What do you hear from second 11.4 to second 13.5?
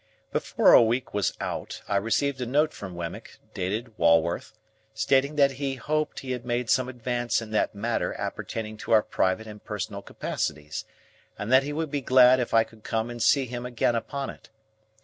that he would be glad if I could come and see